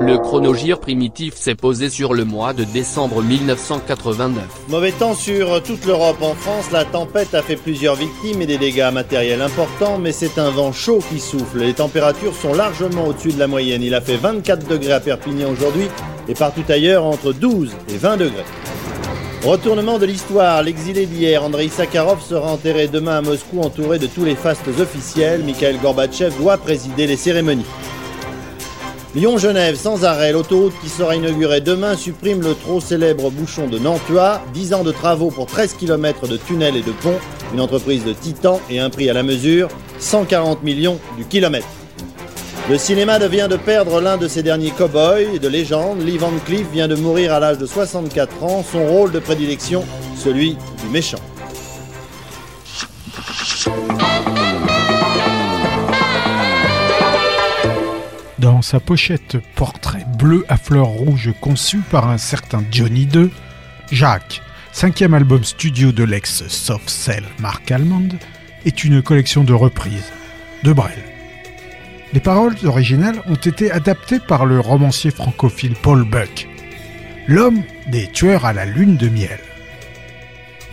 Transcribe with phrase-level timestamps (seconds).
[0.00, 4.44] Le chronogire primitif s'est posé sur le mois de décembre 1989.
[4.68, 6.20] Mauvais temps sur toute l'Europe.
[6.20, 10.38] En France, la tempête a fait plusieurs victimes et des dégâts matériels importants, mais c'est
[10.38, 11.60] un vent chaud qui souffle.
[11.60, 13.82] Les températures sont largement au-dessus de la moyenne.
[13.82, 15.88] Il a fait 24 degrés à Perpignan aujourd'hui
[16.28, 18.44] et partout ailleurs entre 12 et 20 degrés.
[19.44, 24.24] Retournement de l'histoire, l'exilé d'hier, Andrei Sakharov sera enterré demain à Moscou entouré de tous
[24.24, 25.42] les fastes officiels.
[25.44, 27.64] Mikhail Gorbatchev doit présider les cérémonies.
[29.16, 34.42] Lyon-Genève sans arrêt, l'autoroute qui sera inaugurée demain supprime le trop célèbre bouchon de Nantua,
[34.52, 37.18] 10 ans de travaux pour 13 km de tunnels et de ponts,
[37.54, 39.68] une entreprise de titan et un prix à la mesure,
[40.00, 41.66] 140 millions du kilomètre.
[42.68, 46.02] Le cinéma vient de perdre l'un de ses derniers cow-boys de légende.
[46.02, 48.62] Lee Van Cleef vient de mourir à l'âge de 64 ans.
[48.70, 49.82] Son rôle de prédilection,
[50.18, 51.20] celui du méchant.
[58.38, 63.30] Dans sa pochette portrait bleu à fleurs rouges conçu par un certain Johnny II,
[63.90, 64.42] Jacques,
[64.72, 68.10] cinquième album studio de l'ex Soft Cell Mark Almond,
[68.66, 70.12] est une collection de reprises
[70.64, 71.02] de Brel.
[72.12, 76.46] Les paroles originales ont été adaptées par le romancier francophile Paul Buck,
[77.26, 79.40] l'homme des tueurs à la lune de miel.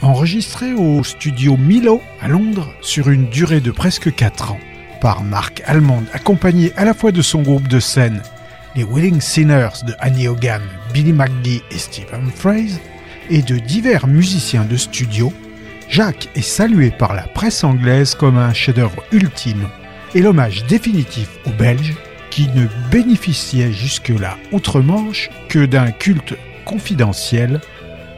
[0.01, 4.59] Enregistré au studio Milo à Londres sur une durée de presque 4 ans
[5.03, 8.21] par Mark Almond, accompagné à la fois de son groupe de scène,
[8.73, 10.61] les Willing Sinners de Annie Hogan,
[10.93, 12.79] Billy McGee et Stephen Fraser,
[13.29, 15.33] et de divers musiciens de studio,
[15.89, 19.67] Jacques est salué par la presse anglaise comme un chef-d'œuvre ultime
[20.15, 21.95] et l'hommage définitif aux Belges
[22.29, 27.59] qui ne bénéficiaient jusque-là outre-Manche que d'un culte confidentiel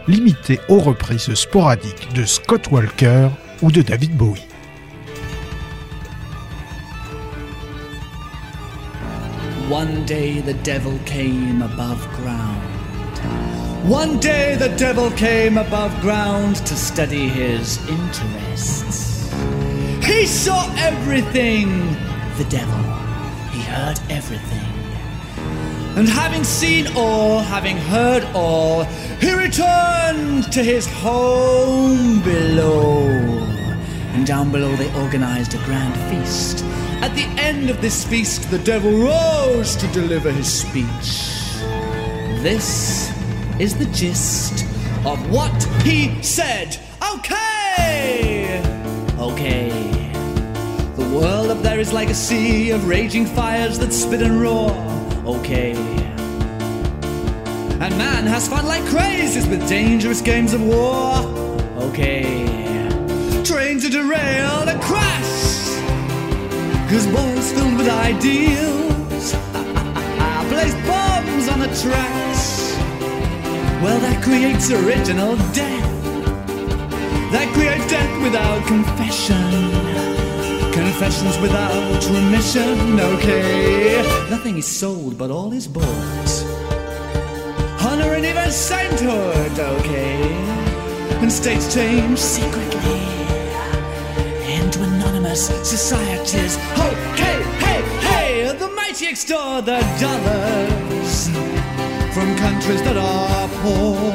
[0.08, 3.30] limité aux reprises sporadiques de Scott Walker
[3.64, 4.45] ou de David Bowie.
[9.70, 12.62] One day the devil came above ground.
[13.90, 19.28] One day the devil came above ground to study his interests.
[20.06, 21.88] He saw everything,
[22.38, 22.78] the devil.
[23.50, 24.70] He heard everything.
[25.98, 28.84] And having seen all, having heard all,
[29.20, 33.08] he returned to his home below.
[34.14, 36.64] And down below they organized a grand feast.
[37.02, 41.32] At the end of this feast, the devil rose to deliver his speech.
[42.42, 43.12] This
[43.60, 44.66] is the gist
[45.06, 46.78] of what he said.
[47.14, 48.62] Okay!
[49.18, 49.70] Okay.
[50.96, 54.72] The world up there is like a sea of raging fires that spit and roar.
[55.26, 55.74] Okay.
[57.80, 61.18] And man has fun like crazies with dangerous games of war.
[61.90, 62.46] Okay.
[63.44, 65.75] Trains are derailed and crash.
[66.96, 72.72] Cause boys filled with ideals I place bombs on the tracks.
[73.84, 75.92] Well, that creates original death.
[77.34, 79.52] That creates death without confession.
[80.72, 84.02] Confessions without remission, okay.
[84.30, 86.32] Nothing is sold, but all is bought.
[87.82, 90.32] Honor and even sainthood, okay.
[91.20, 93.15] And states change secretly
[95.36, 96.58] societies.
[96.80, 101.30] Okay, hey, hey, the mighty extort the dollars
[102.14, 104.14] from countries that are poor.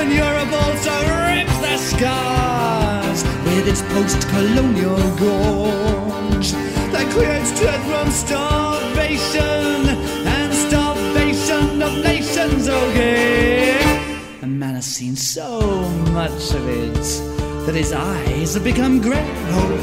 [0.00, 0.94] And Europe also
[1.28, 6.50] rips the scars with its post-colonial gorge
[6.92, 9.86] that creates death from starvation
[10.26, 13.78] and starvation of nations, okay?
[14.42, 15.60] And man has seen so
[16.10, 19.30] much of it that his eyes have become grey,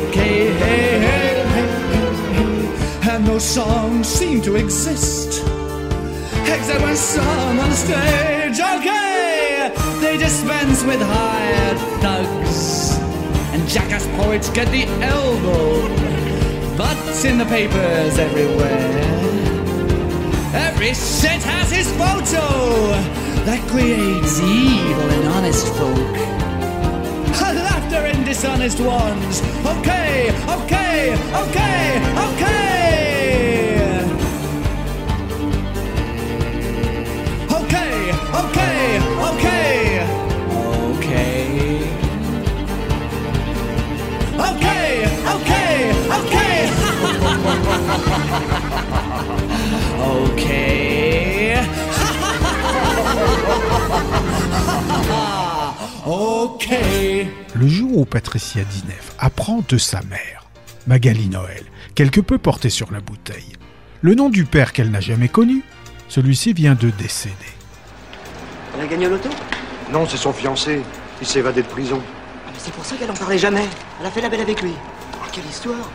[0.09, 0.51] okay?
[0.53, 5.43] Hey, hey, hey, and no songs seem to exist
[6.45, 9.73] except when sung on the stage, okay?
[10.01, 12.97] They dispense with hired thugs
[13.53, 15.87] and jackass poets get the elbow.
[16.77, 18.89] But in the papers everywhere,
[20.53, 22.47] every shit has his photo
[23.45, 26.38] that creates evil in honest folk
[28.29, 29.41] dishonest ones.
[29.65, 32.59] Okay, okay, okay, okay.
[37.57, 38.11] Okay,
[38.41, 38.99] okay,
[39.29, 40.05] okay.
[40.93, 41.41] Okay.
[44.49, 44.93] Okay,
[45.33, 45.75] okay,
[46.19, 46.57] okay.
[50.05, 50.89] okay.
[54.89, 55.38] Ha ha
[58.09, 60.45] Patricia Dineff apprend de sa mère,
[60.87, 61.63] Magali Noël,
[61.95, 63.53] quelque peu portée sur la bouteille.
[64.01, 65.63] Le nom du père qu'elle n'a jamais connu,
[66.07, 67.35] celui-ci vient de décéder.
[68.75, 69.29] Elle a gagné au loto?
[69.91, 70.81] Non, c'est son fiancé.
[71.21, 72.01] Il s'est évadé de prison.
[72.01, 73.65] Ah, mais C'est pour ça qu'elle en parlait jamais.
[73.99, 74.73] Elle a fait la belle avec lui.
[75.15, 75.89] Oh, quelle histoire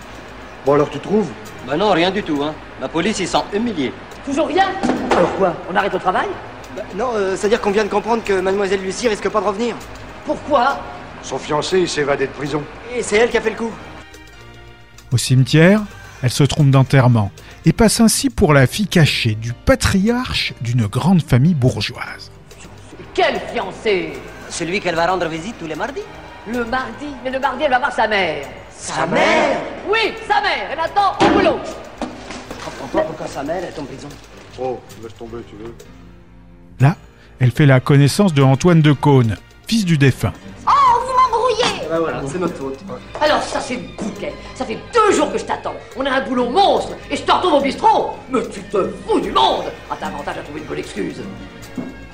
[0.67, 1.31] Bon, alors tu trouves?
[1.67, 2.55] Bah non, rien du tout, hein.
[2.81, 3.93] La police, ils sont humiliés.
[4.25, 4.67] Toujours rien?
[5.13, 5.55] Alors quoi?
[5.71, 6.29] On arrête au travail?
[6.77, 9.75] Bah, Non, euh, c'est-à-dire qu'on vient de comprendre que Mademoiselle Lucie risque pas de revenir.
[10.27, 10.79] Pourquoi?
[11.23, 12.63] Son fiancé, s'est évadé de prison.
[12.95, 13.73] Et c'est elle qui a fait le coup.
[15.13, 15.81] Au cimetière,
[16.23, 17.31] elle se trompe d'enterrement
[17.65, 22.31] et passe ainsi pour la fille cachée du patriarche d'une grande famille bourgeoise.
[23.15, 24.13] Quel fiancé?
[24.51, 26.03] Celui qu'elle va rendre visite tous les mardis.
[26.47, 28.47] Le mardi Mais le mardi, elle va voir sa mère.
[28.71, 29.59] Sa mère?
[29.89, 31.59] Oui, sa mère Elle attend au boulot
[32.65, 34.09] Comprends pas pourquoi sa mère est en prison.
[34.61, 35.75] Oh, laisse tomber, tu veux.
[36.81, 36.97] Là,
[37.39, 39.37] elle fait la connaissance de Antoine de Caunes,
[39.67, 40.33] fils du défunt.
[40.67, 42.79] Oh, vous m'embrouillez Bah voilà, c'est notre faute.
[43.21, 46.49] Alors ça c'est bouquet Ça fait deux jours que je t'attends On a un boulot
[46.51, 50.07] monstre Et je te retrouve au bistrot Mais tu te fous du monde Ah t'as
[50.09, 51.23] avantage à trouver une bonne excuse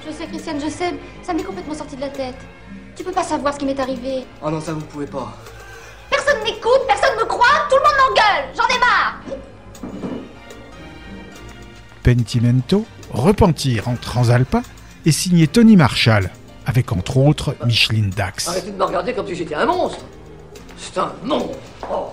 [0.07, 0.95] Je sais, Christiane, je sais.
[1.23, 2.37] Ça m'est complètement sorti de la tête.
[2.97, 4.25] Tu peux pas savoir ce qui m'est arrivé.
[4.45, 5.33] Oh non, ça vous pouvez pas.
[6.11, 8.45] Personne n'écoute, personne me croit, tout le monde m'engueule.
[8.57, 9.21] J'en ai marre.
[12.03, 14.63] Pentimento, Repentir en Transalpa,
[15.07, 16.31] est signé Tony Marshall,
[16.67, 18.49] avec entre autres Micheline Dax.
[18.49, 20.05] Arrêtez de me regarder comme si j'étais un monstre
[20.77, 21.57] C'est un monstre
[21.91, 22.13] Oh.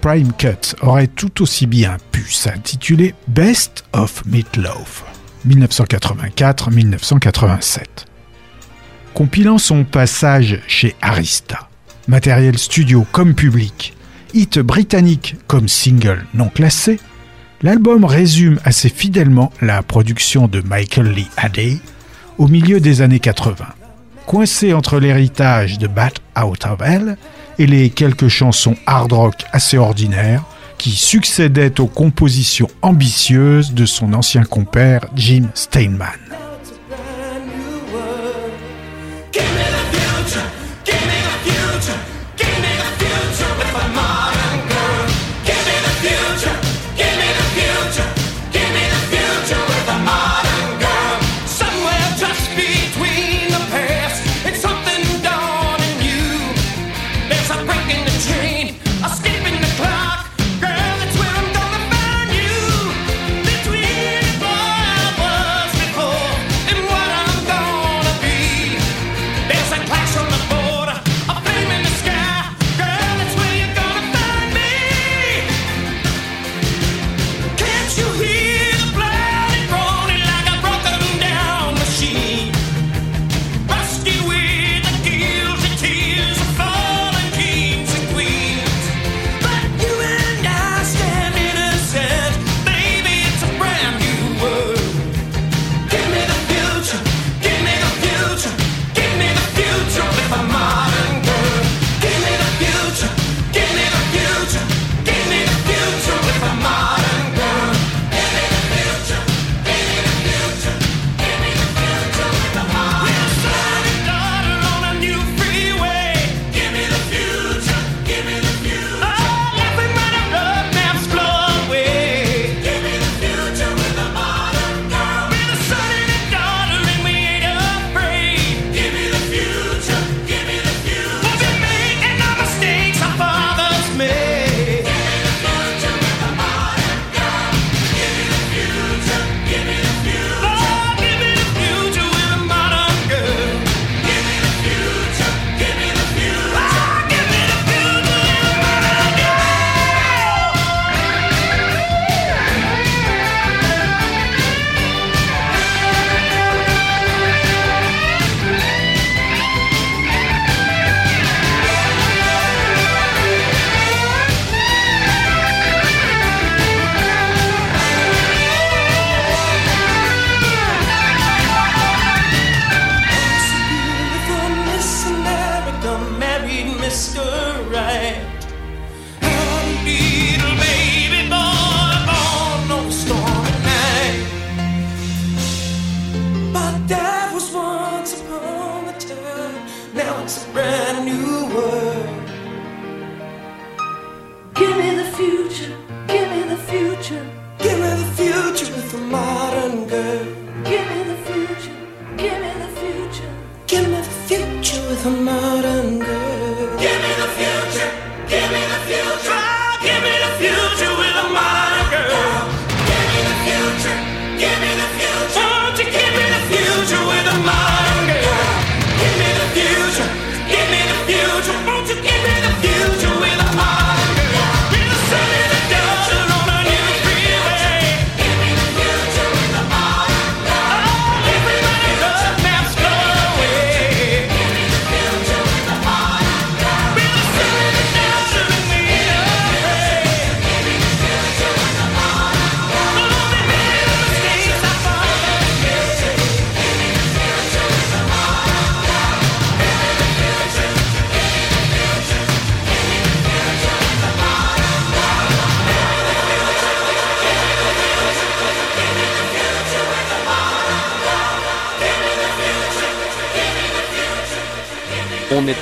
[0.00, 5.04] Prime Cut aurait tout aussi bien pu s'intituler Best of Meatloaf
[5.46, 7.80] 1984-1987.
[9.14, 11.68] Compilant son passage chez Arista,
[12.06, 13.94] matériel studio comme public,
[14.34, 16.98] hit britannique comme single non classé,
[17.62, 21.78] l'album résume assez fidèlement la production de Michael Lee Hadday
[22.38, 23.64] au milieu des années 80.
[24.26, 27.16] Coincé entre l'héritage de Bat Out of Hell
[27.58, 30.44] et les quelques chansons hard rock assez ordinaires
[30.76, 36.08] qui succédaient aux compositions ambitieuses de son ancien compère Jim Steinman.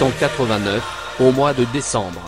[0.03, 0.83] En 89,
[1.21, 2.21] au mois de décembre.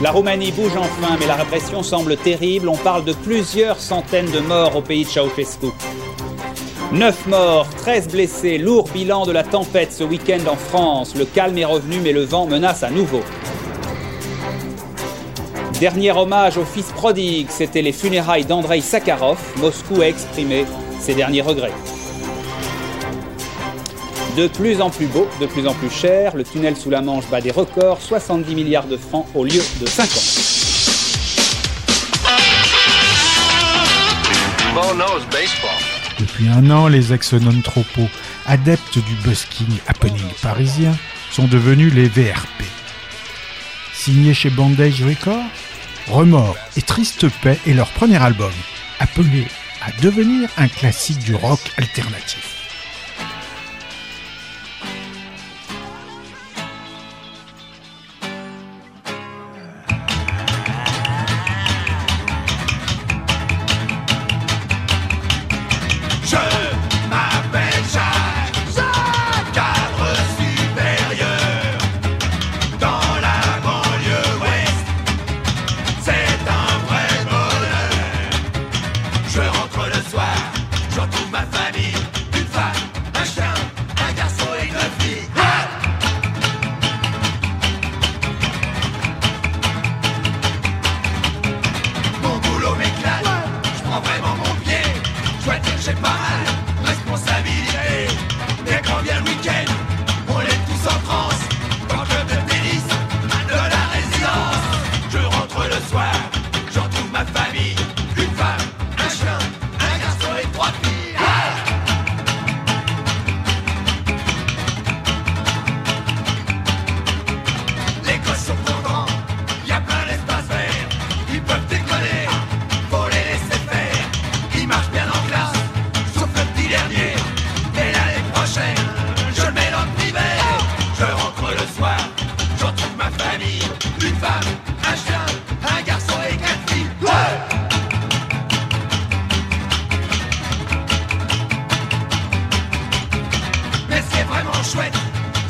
[0.00, 2.68] La Roumanie bouge enfin, mais la répression semble terrible.
[2.68, 5.66] On parle de plusieurs centaines de morts au pays de Ceausescu.
[6.92, 11.14] 9 morts, 13 blessés, lourd bilan de la tempête ce week-end en France.
[11.14, 13.20] Le calme est revenu, mais le vent menace à nouveau.
[15.80, 19.38] Dernier hommage au fils prodigue, c'était les funérailles d'Andrei Sakharov.
[19.58, 20.64] Moscou a exprimé
[20.98, 21.74] ses derniers regrets.
[24.38, 27.28] De plus en plus beau, de plus en plus cher, le tunnel sous la Manche
[27.28, 30.08] bat des records, 70 milliards de francs au lieu de 50.
[36.20, 38.08] Depuis un an, les ex-non-tropos,
[38.46, 40.96] adeptes du busking happening parisien,
[41.32, 42.62] sont devenus les VRP.
[43.92, 45.50] Signés chez Bandage Records,
[46.06, 48.52] Remords et Triste Paix est leur premier album,
[49.00, 49.48] appelé
[49.84, 52.57] à devenir un classique du rock alternatif.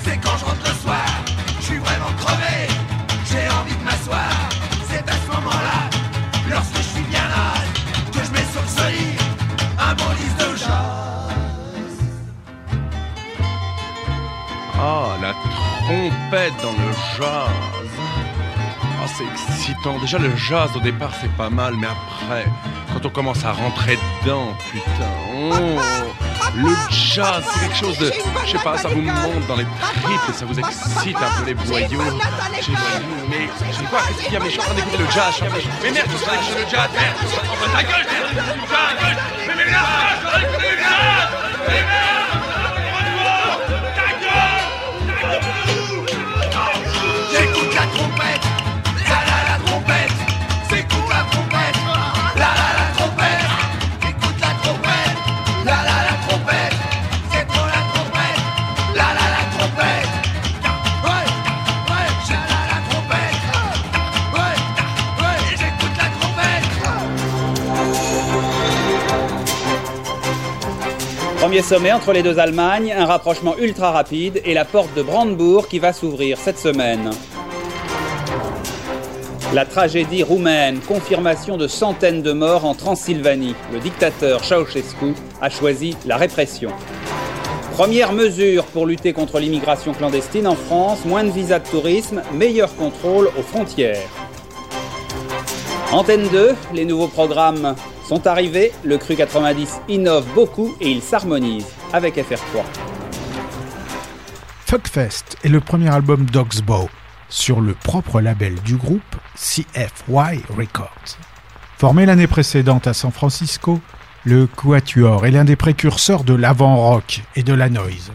[0.04, 1.06] C'est quand je rentre le soir,
[1.61, 2.68] je suis vraiment crevé,
[3.30, 4.30] j'ai envie de m'asseoir.
[4.88, 5.90] C'est à ce moment-là,
[6.50, 7.54] lorsque je suis bien là,
[8.12, 9.20] que je mets sur le solide
[9.78, 10.68] un bon disque de jazz.
[14.80, 17.90] Ah, la trompette dans le jazz.
[18.82, 19.99] Ah, c'est excitant.
[19.99, 22.47] Déjà, le jazz au départ, c'est pas mal, mais après,
[22.92, 25.12] quand on commence à rentrer dedans, putain.
[25.52, 26.27] oh,
[26.62, 28.12] le jazz, c'est quelque chose de.
[28.44, 31.50] Je sais pas, ça vous monte dans les tripes et ça vous excite un peu
[31.50, 31.56] les.
[31.66, 31.96] J'ai
[33.28, 33.48] mais.
[33.72, 35.30] J'ai quoi Qu'est-ce qu'il y a Mais je suis en train d'écouter le jazz.
[35.30, 37.76] je suis en train Mais merde, je suis en train d'écouter le jazz, merde Oh,
[37.76, 39.38] Ta gueule, merde du jazz
[71.48, 75.66] Premier sommet entre les deux Allemagnes, un rapprochement ultra rapide et la porte de Brandebourg
[75.66, 77.08] qui va s'ouvrir cette semaine.
[79.54, 83.54] La tragédie roumaine, confirmation de centaines de morts en Transylvanie.
[83.72, 86.70] Le dictateur Ceausescu a choisi la répression.
[87.72, 92.76] Première mesure pour lutter contre l'immigration clandestine en France, moins de visas de tourisme, meilleur
[92.76, 94.06] contrôle aux frontières.
[95.92, 97.74] Antenne 2, les nouveaux programmes
[98.08, 102.62] sont arrivés, le Cru 90 innove beaucoup et il s'harmonise avec FR3.
[104.64, 106.88] Fuckfest est le premier album d'Oxbow
[107.28, 111.18] sur le propre label du groupe CFY Records.
[111.76, 113.78] Formé l'année précédente à San Francisco,
[114.24, 118.10] le Quatuor est l'un des précurseurs de l'avant-rock et de la noise.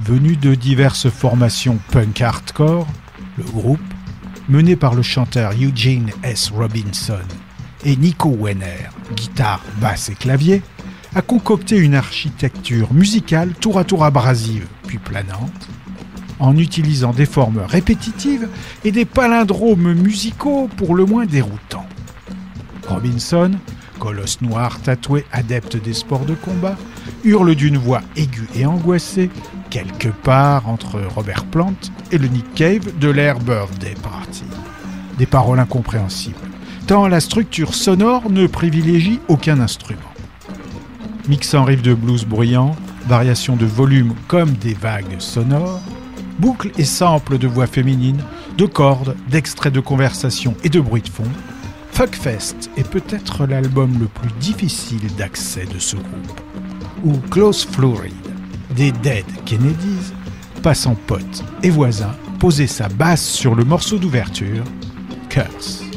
[0.00, 2.88] Venu de diverses formations punk hardcore,
[3.38, 3.80] le groupe,
[4.48, 6.50] mené par le chanteur Eugene S.
[6.50, 7.20] Robinson
[7.84, 10.62] et Nico Wenner, guitare, basse et clavier,
[11.14, 15.68] a concocté une architecture musicale tour à tour abrasive, puis planante,
[16.38, 18.48] en utilisant des formes répétitives
[18.84, 21.86] et des palindromes musicaux pour le moins déroutants.
[22.88, 23.52] Robinson,
[23.98, 26.76] colosse noir tatoué adepte des sports de combat,
[27.24, 29.30] hurle d'une voix aiguë et angoissée,
[29.68, 31.76] quelque part entre Robert Plant
[32.10, 34.44] et le Nick Cave de l'Air Birthday Party.
[35.18, 36.49] Des paroles incompréhensibles,
[36.90, 40.12] tant la structure sonore ne privilégie aucun instrument.
[41.28, 42.74] Mixant riffs de blues bruyants,
[43.06, 45.80] variations de volume comme des vagues sonores,
[46.40, 48.24] boucles et samples de voix féminines,
[48.58, 51.30] de cordes, d'extraits de conversation et de bruit de fond,
[51.92, 56.40] Fuckfest est peut-être l'album le plus difficile d'accès de ce groupe,
[57.04, 58.12] où Klaus Florid,
[58.74, 60.12] des Dead Kennedys,
[60.60, 64.64] passant pote et voisin, posait sa basse sur le morceau d'ouverture,
[65.28, 65.89] Curse.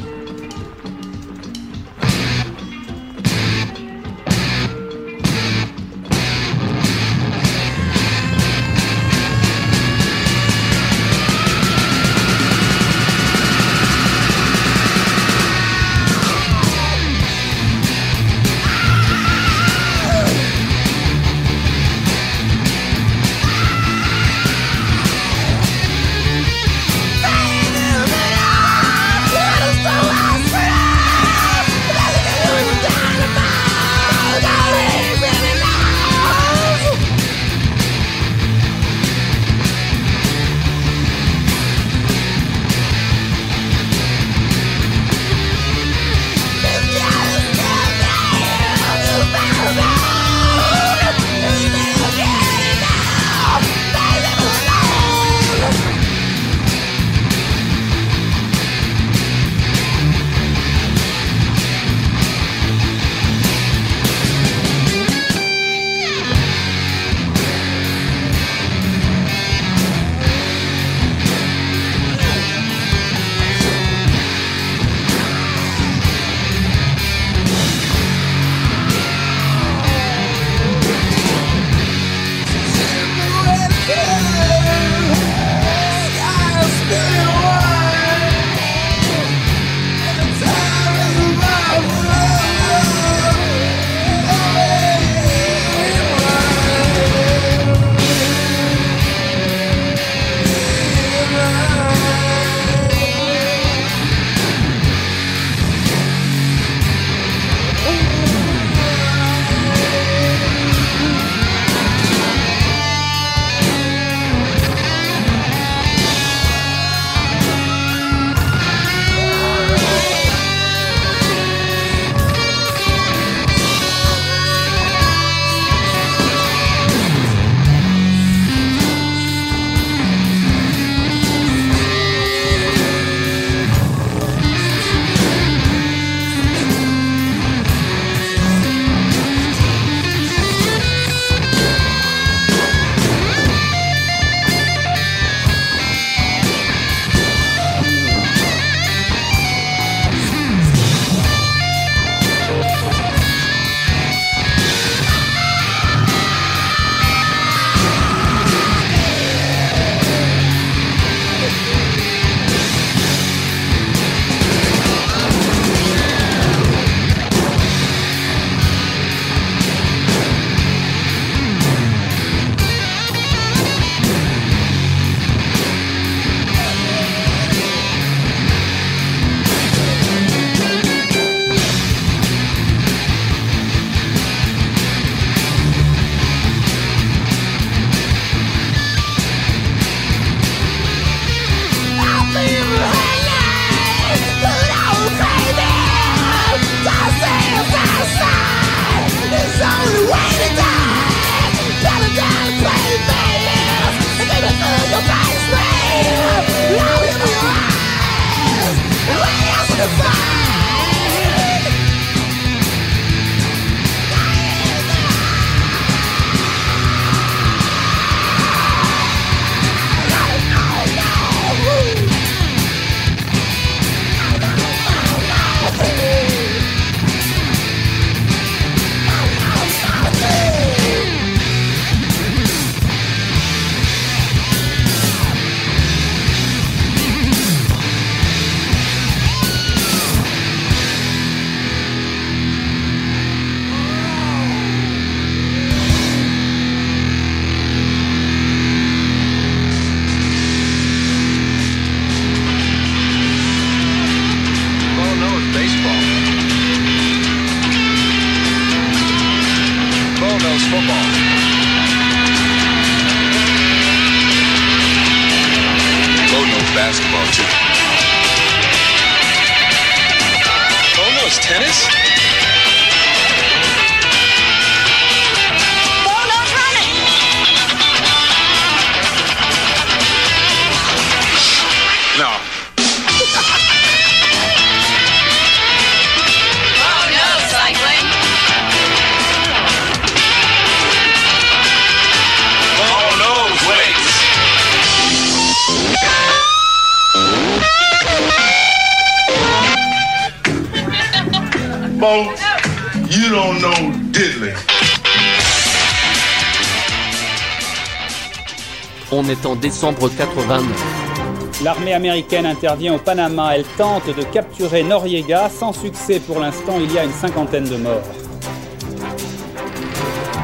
[309.64, 311.62] Décembre 89.
[311.64, 313.56] L'armée américaine intervient au Panama.
[313.56, 315.48] Elle tente de capturer Noriega.
[315.48, 318.02] Sans succès pour l'instant, il y a une cinquantaine de morts.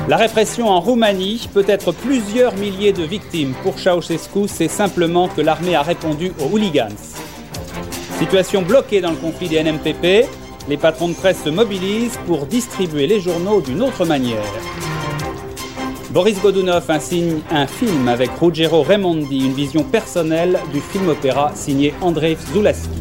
[0.08, 3.52] La répression en Roumanie peut être plusieurs milliers de victimes.
[3.62, 6.96] Pour Ceausescu, c'est simplement que l'armée a répondu aux hooligans.
[8.18, 10.30] Situation bloquée dans le conflit des NMPP,
[10.66, 14.46] les patrons de presse se mobilisent pour distribuer les journaux d'une autre manière.
[16.12, 22.36] Boris Godunov insigne un film avec Ruggero Raimondi, une vision personnelle du film-opéra signé Andrei
[22.52, 23.00] Zulaski.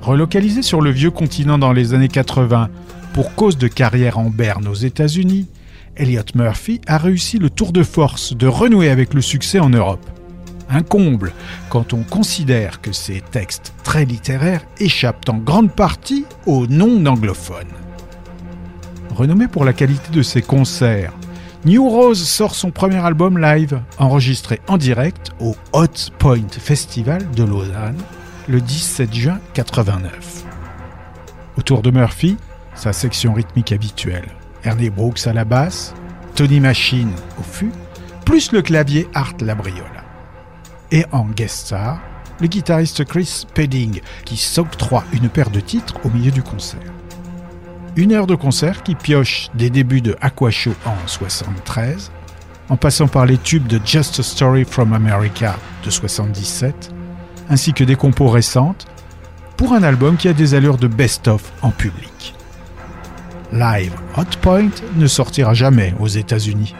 [0.00, 2.68] Relocalisé sur le vieux continent dans les années 80
[3.14, 5.48] pour cause de carrière en berne aux États-Unis,
[5.96, 10.08] Elliot Murphy a réussi le tour de force de renouer avec le succès en Europe.
[10.70, 11.32] Un comble
[11.68, 17.81] quand on considère que ces textes très littéraires échappent en grande partie aux non-anglophones.
[19.14, 21.12] Renommé pour la qualité de ses concerts,
[21.66, 27.44] New Rose sort son premier album live, enregistré en direct au Hot Point Festival de
[27.44, 27.98] Lausanne
[28.48, 30.44] le 17 juin 89.
[31.58, 32.38] Autour de Murphy,
[32.74, 34.28] sa section rythmique habituelle.
[34.64, 35.94] Ernie Brooks à la basse,
[36.34, 37.72] Tony Machine au fût,
[38.24, 40.04] plus le clavier Art Labriola.
[40.90, 42.00] Et en guest star,
[42.40, 46.80] le guitariste Chris Pedding qui s'octroie une paire de titres au milieu du concert.
[47.94, 52.10] Une heure de concert qui pioche des débuts de Aqua Show en 73,
[52.70, 56.90] en passant par les tubes de Just a Story from America de 77,
[57.50, 58.86] ainsi que des compos récentes,
[59.58, 62.34] pour un album qui a des allures de best-of en public.
[63.52, 66.74] Live Hot Point ne sortira jamais aux États-Unis.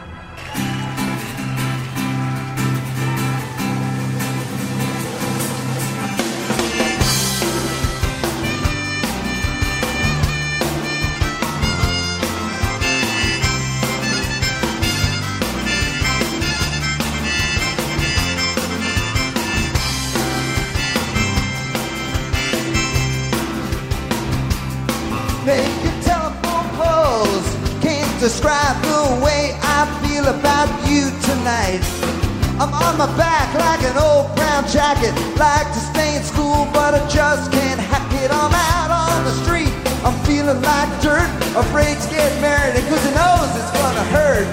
[32.83, 35.13] On my back like an old brown jacket.
[35.39, 38.29] Like to stay in school, but I just can't hack it.
[38.31, 39.73] I'm out on the street.
[40.03, 41.29] I'm feeling like dirt.
[41.55, 44.47] Afraid to get married, and cause he knows it's gonna hurt.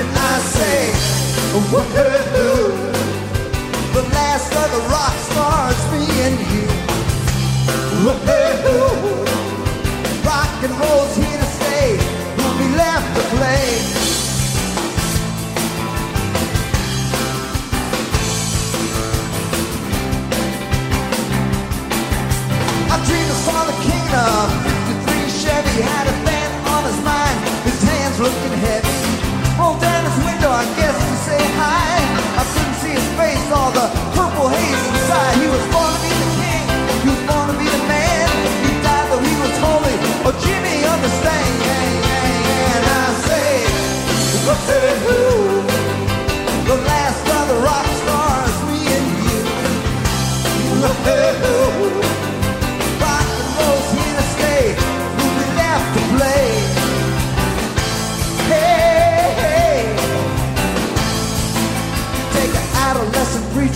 [0.00, 0.78] And I say,
[1.52, 2.70] woohoo.
[3.96, 6.66] The last of the rock stars, me and you.
[8.04, 9.26] Woohoo.
[10.24, 11.88] Rock and roll's here to stay.
[12.38, 13.95] We'll be left to play.
[24.16, 26.16] Saw the king of 53 Chevy had a
[26.72, 27.36] on his mind.
[27.68, 29.00] His hands looking heavy.
[29.60, 32.00] Rolled down his window, I guess to say hi.
[32.40, 35.34] I couldn't see his face, all the purple haze inside.
[35.42, 36.64] He was born to be the king.
[37.04, 38.28] He was born to be the man.
[38.64, 39.96] He died though he was holy.
[40.26, 41.52] Oh, Jimmy, understand?
[42.72, 43.48] And I say,
[45.04, 45.55] woo the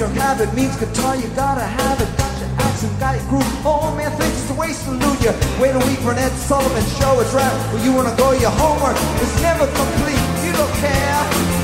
[0.00, 1.16] adolescent preacher habit means guitar.
[1.16, 2.08] You gotta have it.
[2.16, 3.66] Got your accent, got your groove.
[3.66, 5.32] Oh man, thinks it's a waste to lose you.
[5.60, 7.20] Wait a week for an Ed Sullivan show.
[7.20, 8.32] It's right where you wanna go.
[8.32, 10.20] Your homework is never complete.
[10.44, 11.59] You don't care.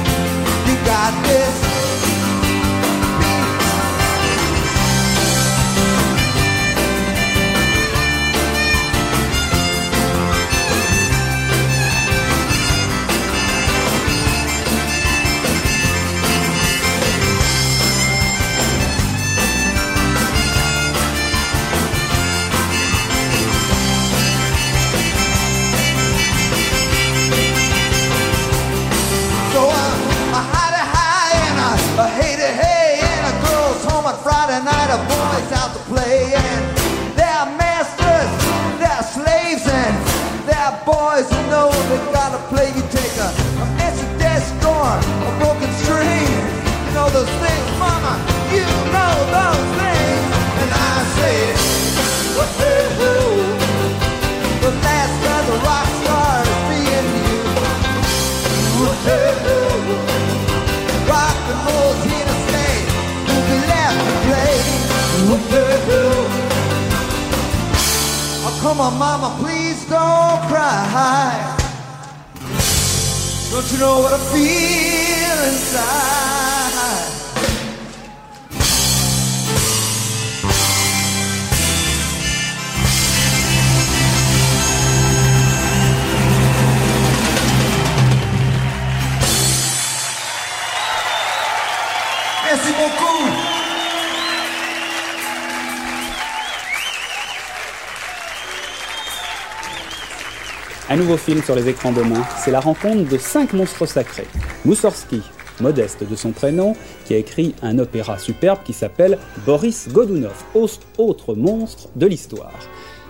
[101.26, 104.28] Sur les écrans demain, c'est la rencontre de cinq monstres sacrés.
[104.64, 105.22] Moussorski,
[105.60, 111.34] modeste de son prénom, qui a écrit un opéra superbe qui s'appelle Boris Godunov, autre
[111.34, 112.54] monstre de l'histoire.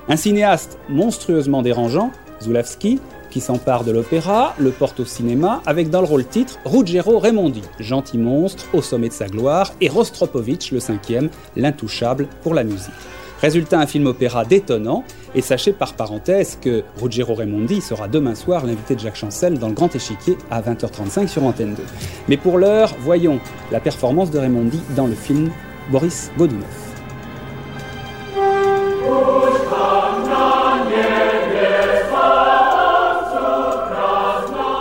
[0.08, 2.10] Un cinéaste monstrueusement dérangeant,
[2.42, 3.00] Zulawski,
[3.30, 7.62] qui s'empare de l'opéra, le porte au cinéma, avec dans le rôle titre Ruggero Raimondi,
[7.80, 12.94] gentil monstre au sommet de sa gloire, et Rostropovitch, le cinquième, l'intouchable pour la musique.
[13.40, 18.64] Résultat, un film opéra détonnant, et sachez par parenthèse que Ruggero Raimondi sera demain soir
[18.64, 21.82] l'invité de Jacques Chancel dans le Grand Échiquier à 20h35 sur Antenne 2.
[22.28, 23.38] Mais pour l'heure, voyons
[23.70, 25.50] la performance de Raimondi dans le film
[25.90, 26.64] Boris Godunov.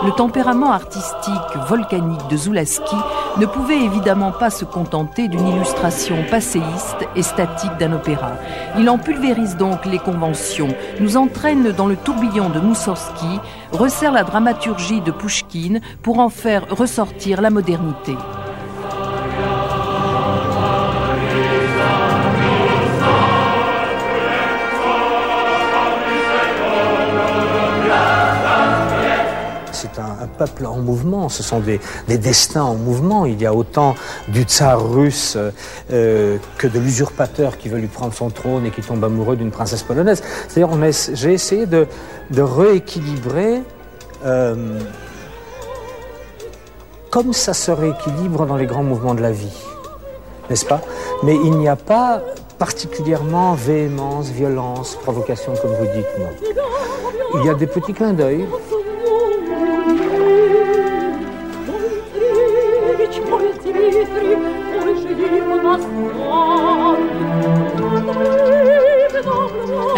[0.06, 1.32] Le tempérament artistique
[1.68, 2.96] volcanique de Zulaski
[3.38, 8.32] ne pouvait évidemment pas se contenter d'une illustration passéiste et statique d'un opéra.
[8.78, 10.68] Il en pulvérise donc les conventions,
[11.00, 13.40] nous entraîne dans le tourbillon de Moussorski,
[13.72, 18.14] resserre la dramaturgie de Pouchkine pour en faire ressortir la modernité.
[30.36, 33.26] C'est un, un peuple en mouvement, ce sont des, des destins en mouvement.
[33.26, 33.94] Il y a autant
[34.28, 35.36] du tsar russe
[35.92, 39.50] euh, que de l'usurpateur qui veut lui prendre son trône et qui tombe amoureux d'une
[39.50, 40.22] princesse polonaise.
[40.48, 40.76] C'est-à-dire,
[41.14, 41.86] j'ai essayé de,
[42.30, 43.62] de rééquilibrer
[44.24, 44.80] euh,
[47.10, 49.56] comme ça se rééquilibre dans les grands mouvements de la vie,
[50.50, 50.80] n'est-ce pas?
[51.22, 52.20] Mais il n'y a pas
[52.58, 56.28] particulièrement véhémence, violence, provocation, comme vous dites, non.
[57.34, 58.46] Il y a des petits clins d'œil,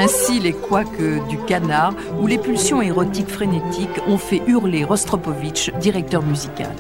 [0.00, 0.86] Ainsi, les couacs
[1.28, 6.72] du canard ou les pulsions érotiques frénétiques ont fait hurler Rostropovitch, directeur musical.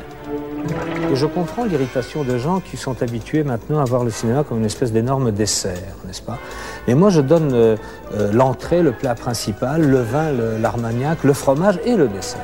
[1.14, 4.66] Je comprends l'irritation de gens qui sont habitués maintenant à voir le cinéma comme une
[4.66, 6.38] espèce d'énorme dessert, n'est-ce pas?
[6.86, 7.76] Mais moi, je donne euh,
[8.14, 12.40] euh, l'entrée, le plat principal, le vin, l'armagnac, le fromage et le dessert.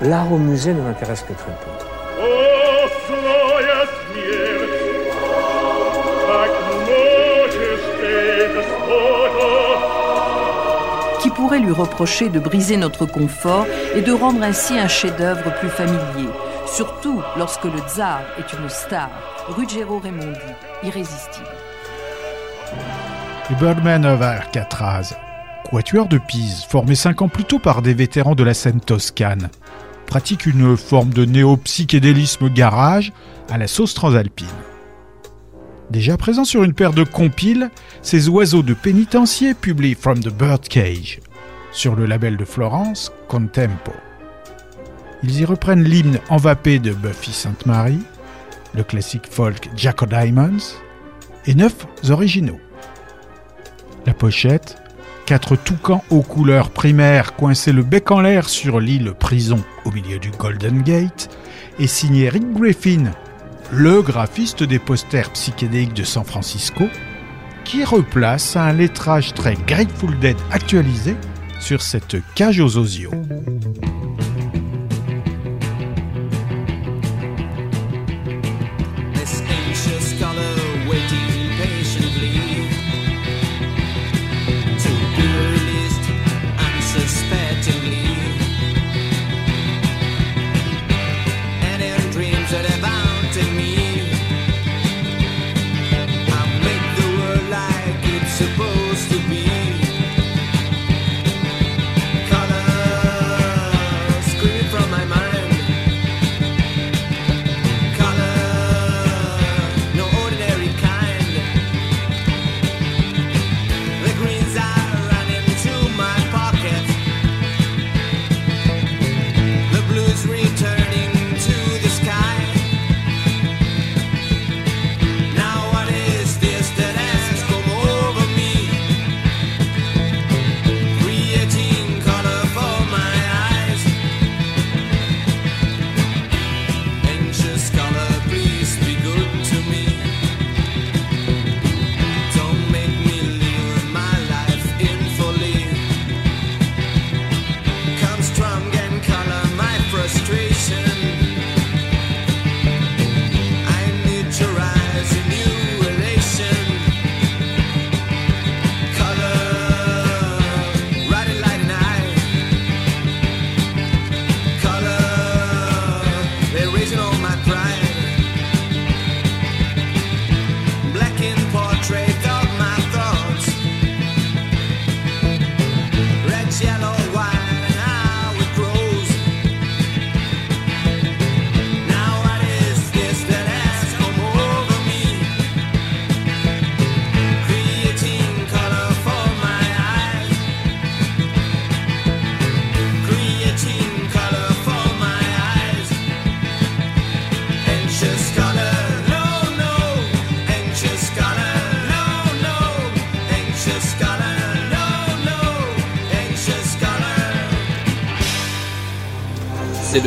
[0.00, 1.99] L'art au musée ne m'intéresse que très peu.
[11.58, 16.28] Lui reprocher de briser notre confort et de rendre ainsi un chef-d'œuvre plus familier
[16.66, 19.10] Surtout lorsque le tsar est une star,
[19.48, 20.38] Ruggero Raimondi,
[20.84, 21.48] irrésistible.
[23.50, 25.16] Les Birdmen of Alcatraz,
[25.68, 29.50] quatuor de Pise, formé cinq ans plus tôt par des vétérans de la scène toscane,
[30.06, 33.12] pratique une forme de néo-psychédélisme garage
[33.50, 34.46] à la sauce transalpine.
[35.90, 41.18] Déjà présent sur une paire de compiles, ces oiseaux de pénitencier publient From the Birdcage
[41.72, 43.92] sur le label de Florence Contempo.
[45.22, 48.02] Ils y reprennent l'hymne envapé de Buffy Sainte-Marie,
[48.74, 50.76] le classique folk Jack Diamonds
[51.46, 52.60] et neuf originaux.
[54.06, 54.76] La pochette,
[55.26, 60.18] quatre toucans aux couleurs primaires coincés le bec en l'air sur l'île prison au milieu
[60.18, 61.28] du Golden Gate,
[61.78, 63.12] est signée Rick Griffin,
[63.70, 66.84] le graphiste des posters psychédéliques de San Francisco,
[67.64, 71.14] qui replace un lettrage très Grateful Dead actualisé
[71.60, 73.12] sur cette cage aux osios.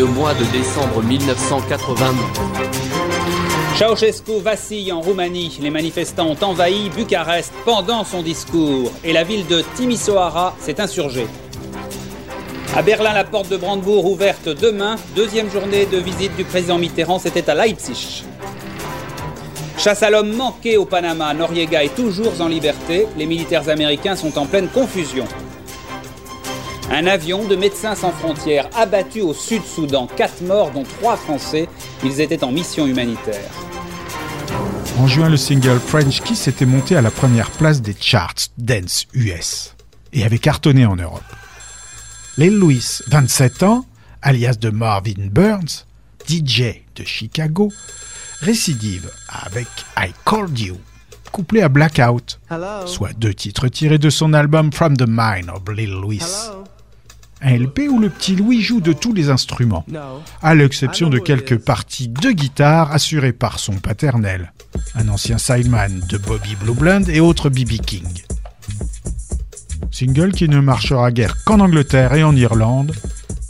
[0.06, 2.14] Mois de décembre 1989.
[3.76, 5.58] Ceausescu vacille en Roumanie.
[5.62, 11.28] Les manifestants ont envahi Bucarest pendant son discours et la ville de Timisoara s'est insurgée.
[12.76, 14.96] À Berlin, la porte de Brandebourg ouverte demain.
[15.16, 18.24] Deuxième journée de visite du président Mitterrand, c'était à Leipzig.
[19.78, 21.34] Chasse à l'homme manqué au Panama.
[21.34, 23.06] Noriega est toujours en liberté.
[23.18, 25.26] Les militaires américains sont en pleine confusion.
[26.92, 30.08] Un avion de Médecins sans frontières abattu au Sud-Soudan.
[30.08, 31.68] Quatre morts, dont trois Français.
[32.04, 33.50] Ils étaient en mission humanitaire.
[35.00, 39.08] En juin, le single French Kiss était monté à la première place des charts dance
[39.14, 39.76] US
[40.12, 41.24] et avait cartonné en Europe.
[42.38, 43.86] Lil Louis, 27 ans,
[44.22, 45.86] alias de Marvin Burns,
[46.28, 47.72] DJ de Chicago,
[48.42, 49.68] récidive avec
[49.98, 50.78] I Called You,
[51.32, 52.40] couplé à Blackout,
[52.86, 56.22] soit deux titres tirés de son album From the Mind of Lil Louis.
[57.44, 59.86] LP où le petit Louis joue de tous les instruments,
[60.42, 64.54] à l'exception de quelques parties de guitare assurées par son paternel,
[64.96, 68.24] un ancien sideman de Bobby Blue Bland et autres BB King.
[69.92, 72.94] Single qui ne marchera guère qu'en Angleterre et en Irlande,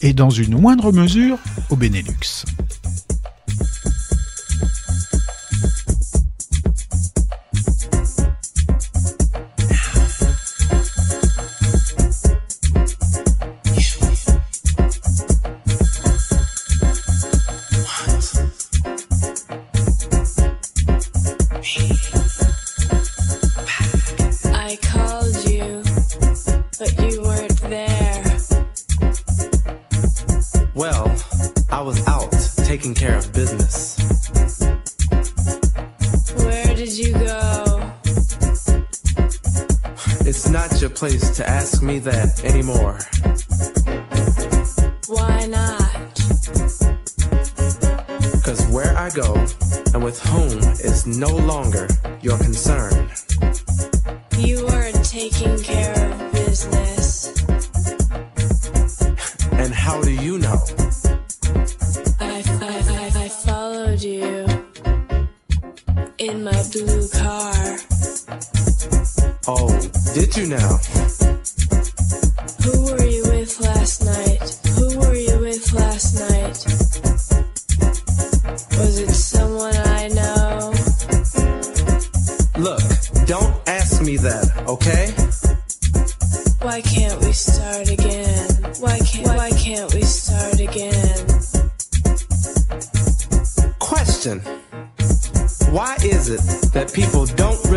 [0.01, 1.37] et dans une moindre mesure
[1.69, 2.45] au Benelux.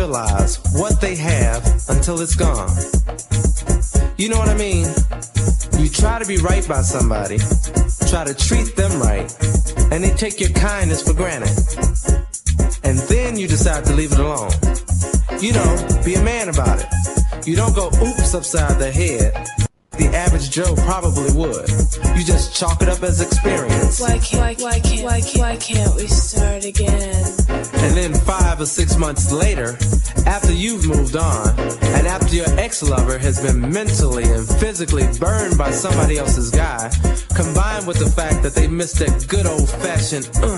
[0.07, 2.71] Realize what they have until it's gone?
[4.17, 4.87] You know what I mean?
[5.79, 7.39] You try to be right by somebody,
[8.09, 9.27] try to treat them right,
[9.91, 11.51] and they take your kindness for granted.
[12.83, 14.51] And then you decide to leave it alone.
[15.41, 17.47] You know, be a man about it.
[17.47, 19.33] You don't go oops upside the head.
[19.97, 21.67] The average Joe probably would.
[22.15, 23.99] You just chalk it up as experience.
[23.99, 27.56] Why can't why, can't why can't why can't we start again?
[27.79, 29.77] And then five or six months later,
[30.25, 35.71] after you've moved on, and after your ex-lover has been mentally and physically burned by
[35.71, 36.89] somebody else's guy,
[37.35, 40.57] combined with the fact that they missed that good old-fashioned uh,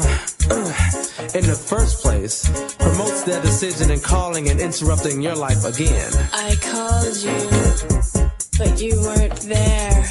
[0.49, 2.47] uh, in the first place,
[2.77, 6.11] promotes their decision in calling and interrupting your life again.
[6.33, 10.05] I called you, but you weren't there.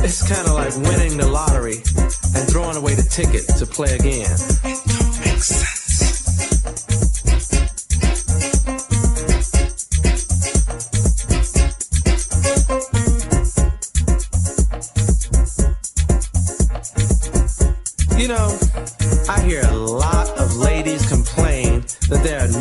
[0.00, 1.78] It's kind of like winning the lottery
[2.34, 4.97] and throwing away the ticket to play again.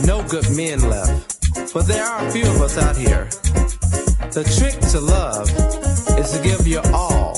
[0.08, 1.74] No good men left.
[1.74, 3.26] But there are a few of us out here.
[4.32, 5.50] The trick to love
[6.18, 7.38] is to give your all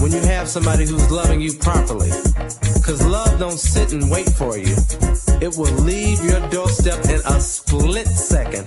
[0.00, 2.10] when you have somebody who's loving you properly.
[2.84, 4.76] Cause love don't sit and wait for you.
[5.40, 8.66] It will leave your doorstep in a split second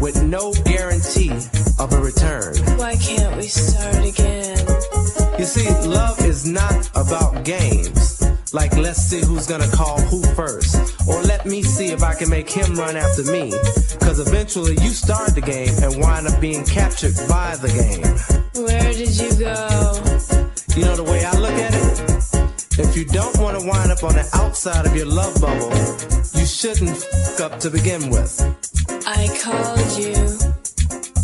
[0.00, 1.36] with no guarantee
[1.78, 2.56] of a return.
[2.78, 4.56] Why can't we start again?
[5.38, 8.22] You see, love is not about games.
[8.54, 10.76] Like, let's see who's gonna call who first.
[11.08, 13.50] Or let me see if I can make him run after me.
[13.98, 18.62] Cause eventually you start the game and wind up being captured by the game.
[18.64, 19.58] Where did you go?
[20.76, 22.78] You know the way I look at it?
[22.78, 25.74] If you don't want to wind up on the outside of your love bubble,
[26.38, 28.38] you shouldn't f up to begin with.
[29.04, 30.14] I called you,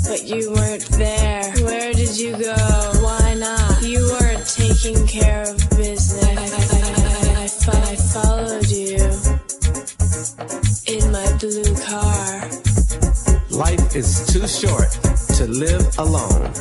[0.03, 1.53] but you weren't there.
[1.63, 2.57] Where did you go?
[3.01, 3.83] Why not?
[3.85, 5.70] You weren't taking care of
[11.41, 12.51] blue car.
[13.49, 14.91] Life is too short
[15.39, 16.55] to live alone.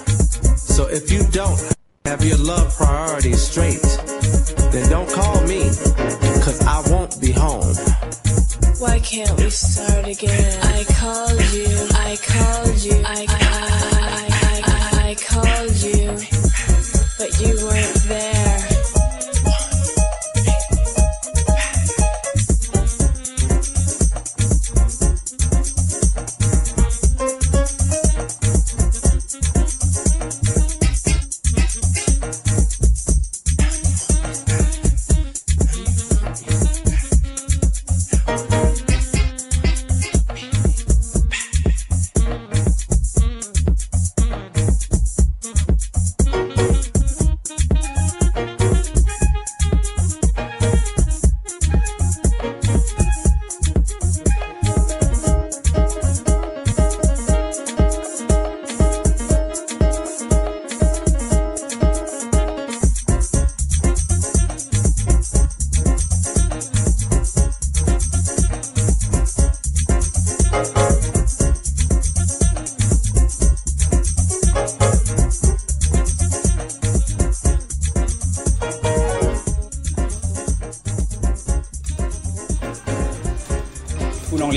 [0.55, 1.59] So if you don't
[2.05, 3.81] have your love priorities straight,
[4.71, 5.63] then don't call me,
[6.45, 7.75] cause I won't be home.
[8.79, 10.59] Why can't we start again?
[10.63, 11.67] I called you,
[12.07, 13.41] I called you, I, I,
[13.91, 16.05] I, I, I, I called you,
[17.17, 18.38] but you weren't there.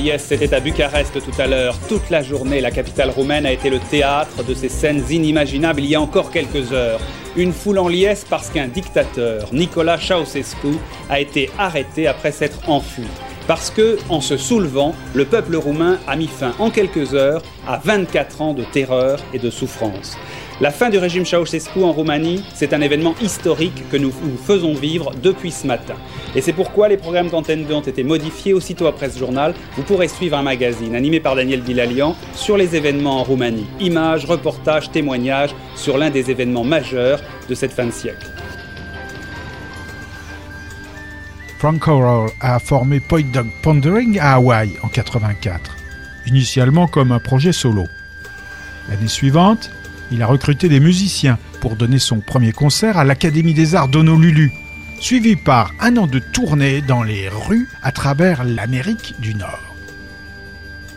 [0.03, 1.77] Liesse, c'était à Bucarest tout à l'heure.
[1.89, 5.87] Toute la journée, la capitale roumaine a été le théâtre de ces scènes inimaginables il
[5.87, 7.01] y a encore quelques heures.
[7.37, 10.77] Une foule en liesse parce qu'un dictateur, Nicolas Ceausescu,
[11.09, 13.07] a été arrêté après s'être enfui.
[13.47, 17.79] Parce que, en se soulevant, le peuple roumain a mis fin en quelques heures à
[17.79, 20.17] 24 ans de terreur et de souffrance.
[20.63, 24.75] La fin du régime Ceausescu en Roumanie, c'est un événement historique que nous vous faisons
[24.75, 25.97] vivre depuis ce matin.
[26.37, 29.55] Et c'est pourquoi les programmes d'Antenne 2 ont été modifiés aussitôt après ce journal.
[29.77, 33.67] Vous pourrez suivre un magazine animé par Daniel Bilalian sur les événements en Roumanie.
[33.81, 38.29] Images, reportages, témoignages sur l'un des événements majeurs de cette fin de siècle.
[41.59, 45.77] Frank Coral a formé Point Dog Pondering à Hawaï en 84,
[46.27, 47.89] initialement comme un projet solo.
[48.89, 49.69] L'année suivante,
[50.13, 54.53] il a recruté des musiciens pour donner son premier concert à l'Académie des Arts d'Honolulu,
[55.01, 59.75] suivi par un an de tournée dans les rues à travers l'Amérique du Nord.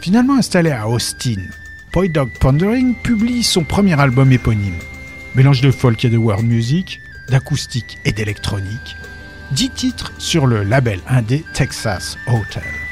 [0.02, 1.42] Finalement installé à Austin,
[1.92, 4.80] Point Dog Pondering publie son premier album éponyme,
[5.34, 8.98] mélange de folk et de world music, d'acoustique et d'électronique,
[9.52, 12.85] 10 titres sur le label indé Texas Hotel.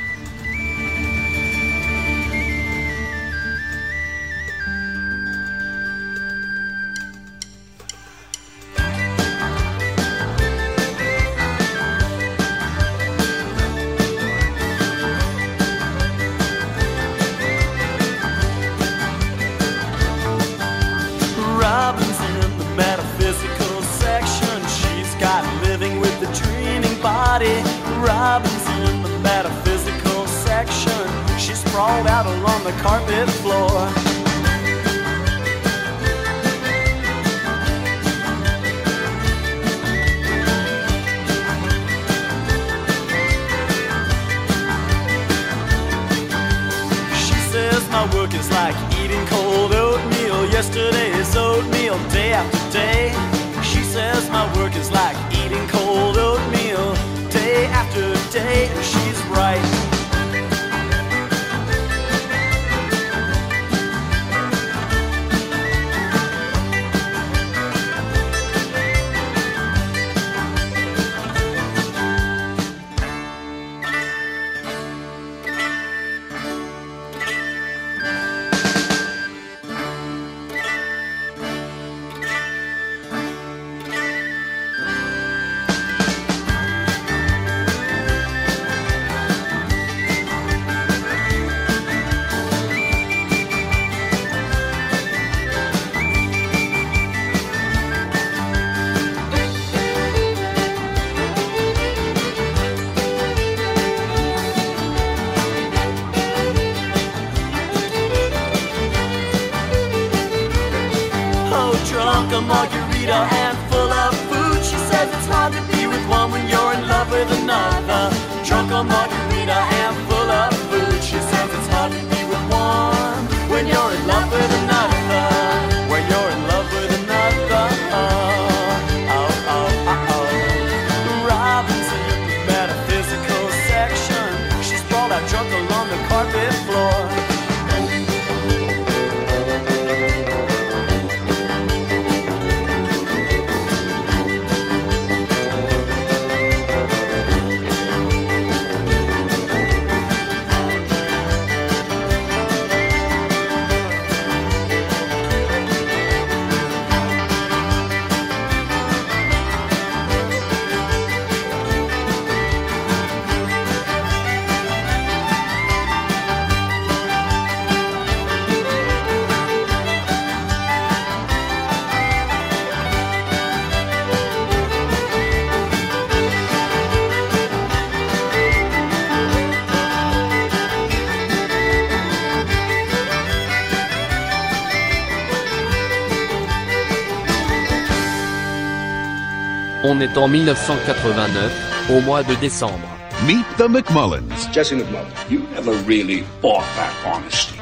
[190.04, 192.88] Est en 1989, au mois de décembre.
[193.26, 194.51] Meet the McMullins.
[194.51, 197.56] Jesse McMullen, you never really bought that honesty.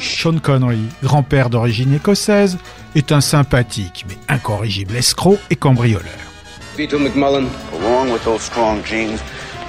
[0.00, 2.58] Sean Connery, grand-père d'origine écossaise,
[2.94, 6.12] est un sympathique mais incorrigible escroc et cambrioleur.
[6.76, 7.46] Vito McMullen,
[7.80, 9.20] Along with those strong genes,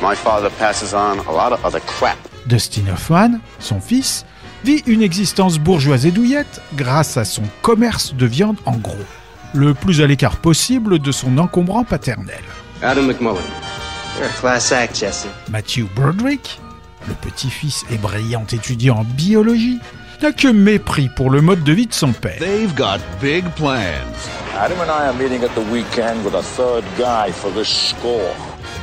[0.02, 2.18] my father passes on a lot of other crap.
[2.48, 4.26] Dustin Hoffman, son fils,
[4.64, 8.96] vit une existence bourgeoise et douillette grâce à son commerce de viande en gros,
[9.58, 12.42] le plus à l'écart possible de son encombrant paternel.
[12.82, 13.42] Adam McMullen.
[14.18, 15.28] You're a class act, Jesse.
[15.50, 16.60] Matthew Broderick,
[17.08, 19.80] le petit-fils et brillant étudiant en biologie,
[20.22, 22.40] n'a que mépris pour le mode de vie de son père.
[22.40, 24.30] They've got big plans.
[24.56, 28.34] Adam and I are meeting at the weekend with a third guy for this score.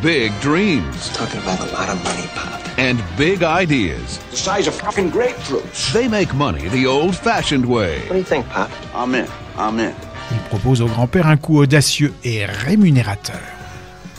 [0.03, 1.11] Big dreams.
[1.15, 2.61] Talking about a lot of money, Pop.
[2.79, 4.19] And big ideas.
[4.31, 5.93] The size of fucking grapefruits.
[5.93, 8.01] They make money the old-fashioned way.
[8.03, 8.71] What do you think, Pop?
[8.95, 9.29] I'm in.
[9.57, 9.95] I'm in.
[10.31, 13.41] Il propose au grand-père un coup audacieux et rémunérateur,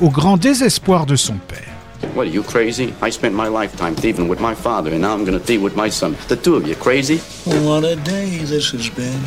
[0.02, 1.60] au grand désespoir de son père.
[2.14, 2.94] What, are you crazy?
[3.02, 5.90] I spent my lifetime thieving with my father, and now I'm gonna thieve with my
[5.90, 6.16] son.
[6.28, 7.20] The two of you crazy?
[7.46, 9.20] What a day this has been.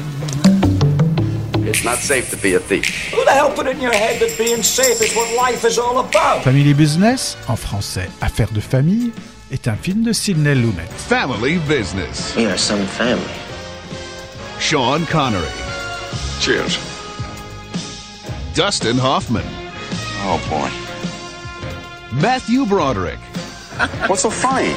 [1.66, 3.12] It's not safe to be a thief.
[3.12, 5.98] Who the hell put in your head that being safe is what life is all
[5.98, 6.42] about?
[6.42, 9.12] Family Business, en français Affaires de famille,
[9.50, 10.88] est un film de Sidney Lumet.
[10.96, 12.34] Family business.
[12.36, 13.22] We are some family.
[14.58, 15.67] Sean Connery.
[16.40, 16.78] Cheers.
[18.54, 19.44] Dustin Hoffman.
[20.24, 20.68] Oh boy.
[22.20, 23.18] Matthew Broderick.
[24.08, 24.74] What's so funny?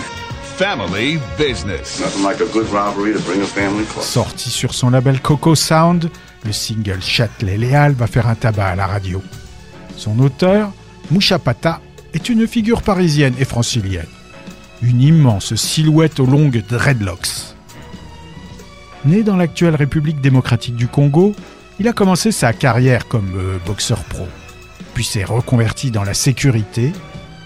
[0.57, 1.99] Family business.
[1.99, 4.05] Nothing like a good robbery to bring a family close.
[4.05, 6.11] Sorti sur son label Coco Sound,
[6.45, 9.23] le single Châtelet Léal va faire un tabac à la radio.
[9.97, 10.71] Son auteur,
[11.09, 11.81] Moucha Pata,
[12.13, 14.05] est une figure parisienne et francilienne.
[14.81, 17.50] Une immense silhouette aux longues dreadlocks.
[19.05, 21.35] Né dans l'actuelle République démocratique du Congo,
[21.79, 24.27] il a commencé sa carrière comme euh, boxeur pro,
[24.93, 26.93] puis s'est reconverti dans la sécurité,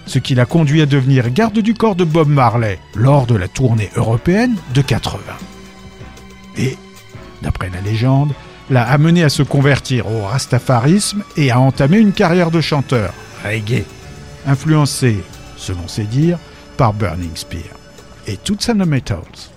[0.04, 3.48] ce qui l'a conduit à devenir garde du corps de Bob Marley lors de la
[3.48, 5.20] tournée européenne de 80.
[6.58, 6.76] Et,
[7.42, 8.32] d'après la légende,
[8.68, 13.84] l'a amené à se convertir au rastafarisme et à entamer une carrière de chanteur, reggae,
[14.46, 15.22] influencé,
[15.56, 16.38] selon ses dires,
[16.76, 17.62] par Burning Spear
[18.26, 19.55] et toutes sa Metals.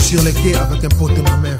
[0.00, 1.58] Sur les quais avec un pote et ma mère.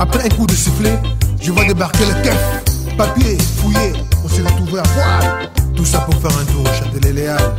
[0.00, 0.98] Après un coup de sifflet,
[1.40, 2.96] je vois débarquer le keuf.
[2.96, 3.92] Papier, fouillé,
[4.24, 5.50] on s'est retrouvé à poil.
[5.76, 7.54] Tout ça pour faire un tour au Châtelet-Léal.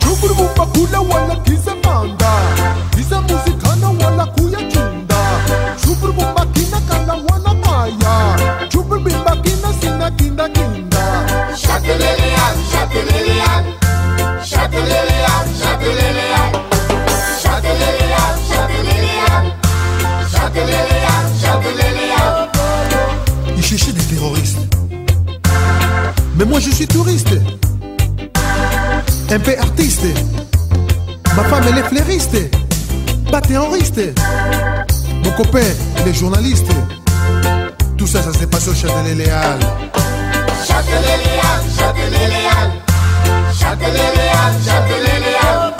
[0.00, 2.32] Chuburumba kula wala kisa manda
[2.94, 4.60] Kisa musikana wala kuya
[20.52, 22.48] Châtelet-Léal, Châtelet-Léal
[23.56, 24.58] Il cherchait des terroristes
[26.36, 27.34] Mais moi je suis touriste
[29.32, 30.06] un peu artiste.
[31.36, 32.36] Ma femme, elle est fleuriste,
[33.30, 34.00] pas terroriste.
[35.22, 35.62] Mon copain,
[36.00, 36.66] il est journaliste.
[37.96, 39.60] Tout ça, ça s'est passé au Châtelet-Léal.
[40.66, 42.72] Châtelet-Léal, Châtelet-Léal.
[43.56, 45.74] Châtelet-Léal, Châtelet-Léal.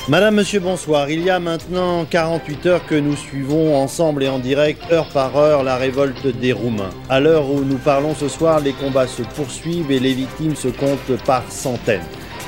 [0.10, 1.12] Madame, Monsieur, bonsoir.
[1.12, 5.38] Il y a maintenant 48 heures que nous suivons ensemble et en direct, heure par
[5.38, 6.90] heure, la révolte des Roumains.
[7.10, 10.70] À l'heure où nous parlons ce soir, les combats se poursuivent et les victimes se
[10.70, 12.02] comptent par centaines.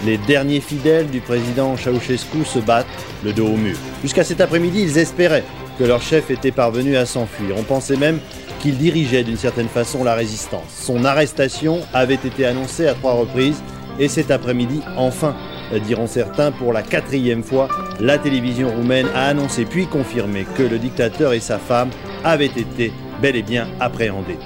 [0.07, 2.87] Les derniers fidèles du président Ceausescu se battent
[3.23, 3.77] le dos au mur.
[4.01, 5.43] Jusqu'à cet après-midi, ils espéraient
[5.77, 7.55] que leur chef était parvenu à s'enfuir.
[7.59, 8.17] On pensait même
[8.59, 10.63] qu'il dirigeait d'une certaine façon la résistance.
[10.67, 13.61] Son arrestation avait été annoncée à trois reprises
[13.99, 15.35] et cet après-midi, enfin,
[15.79, 17.67] diront certains, pour la quatrième fois,
[17.99, 21.89] la télévision roumaine a annoncé puis confirmé que le dictateur et sa femme
[22.23, 22.91] avaient été
[23.21, 24.39] bel et bien appréhendés.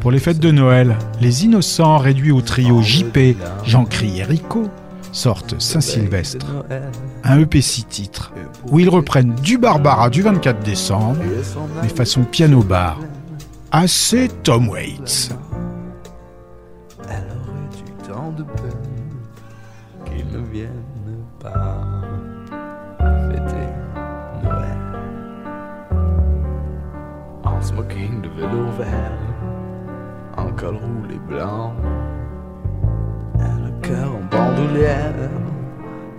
[0.00, 4.68] Pour les fêtes de Noël, les innocents réduits au trio JP, Jean-Cri et Rico
[5.12, 6.46] sortent Saint-Sylvestre,
[7.24, 8.32] un EP 6 titres,
[8.70, 11.18] où ils reprennent du Barbara du 24 décembre,
[11.82, 12.98] mais façon piano-bar.
[13.72, 15.30] Assez Tom Waits.
[20.50, 21.76] Viennent pas
[22.98, 23.68] fêter
[24.42, 24.78] Noël.
[27.44, 29.18] En smoking de velours vert,
[30.36, 31.72] en col roulé blanc,
[33.38, 35.30] et le cœur en bandoulière,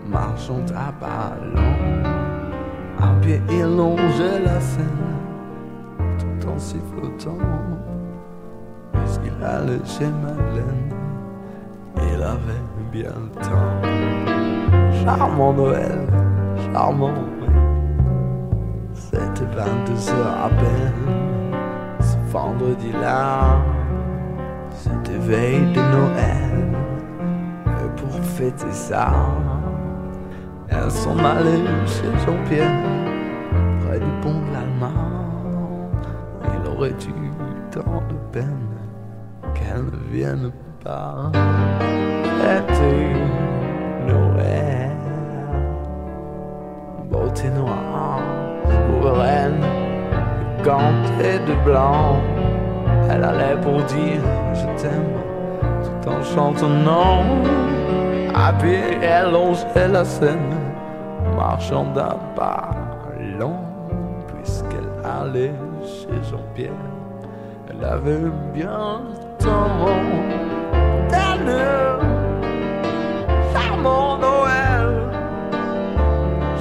[0.07, 0.91] marchant à
[1.53, 2.09] lents,
[2.99, 5.15] à pied longeait la scène,
[6.17, 7.37] tout en sifflotant,
[8.93, 10.95] puisqu'il allait chez Madeleine.
[11.97, 15.03] Il avait bien le temps.
[15.03, 16.07] Charmant Noël,
[16.71, 17.47] charmant, oui.
[18.93, 22.01] C'était 22 heures à peine.
[22.01, 23.59] Ce vendredi-là,
[24.71, 26.75] c'était veille de Noël.
[27.65, 29.11] Et pour fêter ça,
[30.67, 32.83] elles sont allées chez Jean-Pierre,
[33.85, 34.91] près du pont de l'Allemagne.
[36.53, 37.31] Il aurait eu
[37.71, 38.67] tant de peine
[39.53, 40.51] qu'elle ne vienne
[40.83, 41.31] pas
[42.41, 43.13] fêter
[44.07, 44.91] Noël.
[47.09, 48.19] Beauté noire,
[48.87, 49.63] souveraine,
[50.63, 52.15] gantée de blanc.
[53.09, 54.21] Elle allait pour dire
[54.53, 55.13] je t'aime
[55.83, 57.23] tout en chantonnant.
[58.33, 60.55] À pied, elle longeait la scène,
[61.35, 62.69] marchant d'un pas
[63.39, 63.59] long,
[64.27, 66.71] puisqu'elle allait chez Jean-Pierre.
[67.69, 69.85] Elle avait bien le temps
[71.09, 72.10] d'elle.
[73.81, 75.09] Charmant Noël,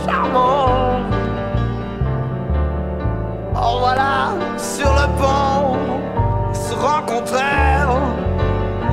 [0.07, 1.01] charmant.
[3.55, 5.77] Oh voilà, sur le pont,
[6.49, 8.01] ils se rencontrèrent.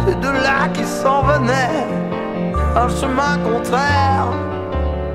[0.06, 1.88] Ces deux-là qui s'en venaient,
[2.76, 4.28] un chemin contraire.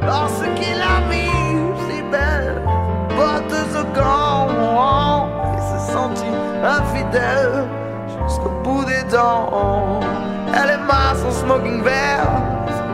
[0.06, 1.28] Lorsqu'il a vu
[1.90, 2.62] si belle,
[3.10, 6.34] bottes au gants, il se sentit
[6.64, 7.68] infidèle
[8.26, 10.00] jusqu'au bout des dents.
[10.54, 12.30] Elle aima son smoking vert,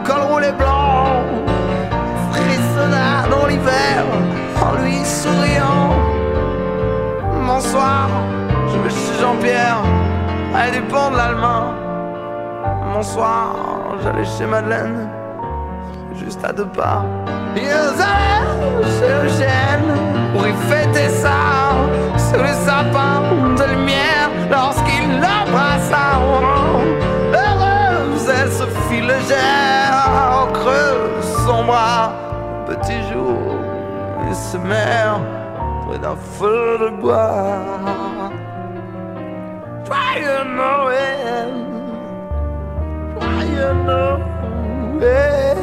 [0.08, 1.22] col roulé blanc,
[2.32, 4.04] frissonna dans l'hiver
[4.64, 5.90] en lui souriant.
[7.46, 8.08] Bonsoir,
[8.72, 9.82] je vais chez Jean-Pierre,
[10.72, 11.74] du pont de l'Allemagne.
[12.94, 13.54] Bonsoir,
[14.02, 15.10] j'allais chez Madeleine,
[16.14, 17.04] juste à deux pas.
[17.54, 17.68] Ils
[18.10, 19.90] allaient chez Eugène
[20.32, 21.40] pour y fêter ça,
[22.16, 23.24] sous les sapins
[23.58, 24.87] de lumière, lorsqu'il
[34.52, 35.20] se meurt
[35.86, 37.66] près d'un feu de bois.
[39.86, 41.54] Joyeux Noël,
[43.14, 45.58] joyeux Noël.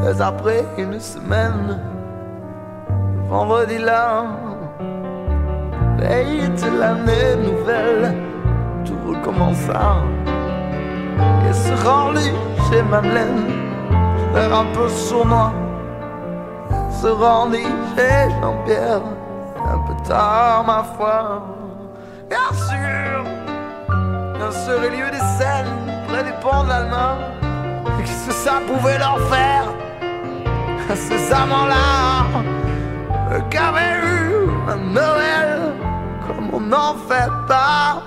[0.00, 1.80] Mais après une semaine,
[3.28, 4.24] vendredi là,
[5.98, 8.14] veille de l'année nouvelle,
[8.86, 9.98] tout recommença.
[11.46, 12.32] Et se rendit
[12.68, 13.44] chez Madeleine,
[14.32, 15.52] l'air un peu sournois
[17.00, 19.02] se rendit chez Jean-Pierre.
[19.72, 21.42] Un peu tard, ma foi.
[22.28, 23.24] Bien sûr,
[24.38, 25.76] dans ce lieu des scènes
[26.08, 27.24] près des ponts de l'Allemagne.
[27.98, 29.66] Qu'est-ce que ça pouvait leur faire
[30.90, 32.42] à ces amants-là?
[33.50, 35.72] Qu'avait eu un Noël
[36.26, 38.02] comme on n'en fait pas.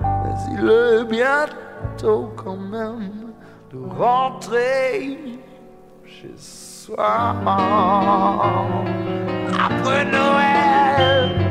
[0.00, 3.32] Mais il est bientôt quand même
[3.72, 5.18] de rentrer
[6.04, 6.34] chez
[6.82, 6.96] song.
[9.54, 11.41] I put no end.